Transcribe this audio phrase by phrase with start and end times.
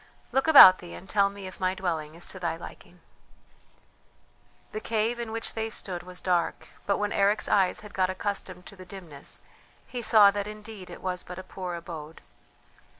[0.31, 3.01] "Look about thee and tell me if my dwelling is to thy liking."
[4.71, 8.65] The cave in which they stood was dark; but when Eric's eyes had got accustomed
[8.65, 9.41] to the dimness
[9.85, 12.21] he saw that indeed it was but a poor abode.